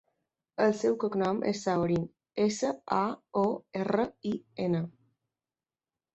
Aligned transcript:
El 0.63 0.71
seu 0.77 0.95
cognom 1.03 1.41
és 1.51 1.61
Saorin: 1.67 2.07
essa, 2.47 2.73
a, 3.01 3.03
o, 3.43 3.45
erra, 3.83 4.09
i, 4.33 4.35
ena. 4.69 4.83